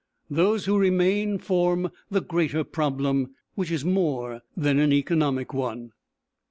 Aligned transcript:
Those 0.31 0.65
who 0.65 0.79
remain 0.79 1.37
form 1.37 1.91
the 2.09 2.21
greater 2.21 2.63
problem, 2.63 3.35
which 3.53 3.69
is 3.69 3.85
more 3.85 4.41
than 4.57 4.79
an 4.79 4.91
economic 4.91 5.53
one. 5.53 5.91